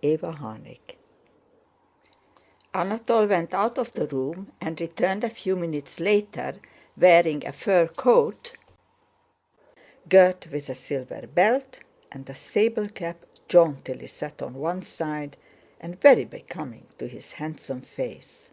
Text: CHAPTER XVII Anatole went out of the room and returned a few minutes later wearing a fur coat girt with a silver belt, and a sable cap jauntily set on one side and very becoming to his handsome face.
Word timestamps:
CHAPTER 0.00 0.30
XVII 0.30 0.80
Anatole 2.72 3.26
went 3.26 3.52
out 3.52 3.78
of 3.78 3.92
the 3.94 4.06
room 4.06 4.52
and 4.60 4.80
returned 4.80 5.24
a 5.24 5.28
few 5.28 5.56
minutes 5.56 5.98
later 5.98 6.54
wearing 6.96 7.44
a 7.44 7.50
fur 7.50 7.88
coat 7.88 8.52
girt 10.08 10.46
with 10.52 10.70
a 10.70 10.76
silver 10.76 11.26
belt, 11.26 11.80
and 12.12 12.30
a 12.30 12.34
sable 12.36 12.88
cap 12.88 13.26
jauntily 13.48 14.06
set 14.06 14.40
on 14.40 14.54
one 14.54 14.82
side 14.82 15.36
and 15.80 16.00
very 16.00 16.24
becoming 16.24 16.86
to 16.96 17.08
his 17.08 17.32
handsome 17.32 17.80
face. 17.80 18.50